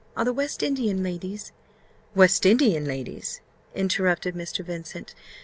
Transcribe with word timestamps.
Are 0.17 0.25
the 0.25 0.33
West 0.33 0.63
Indian 0.63 1.03
ladies" 1.03 1.51
"West 2.15 2.43
Indian 2.43 2.85
ladies!" 2.85 3.39
interrupted 3.75 4.33
Mr. 4.33 4.65
Vincent. 4.65 5.13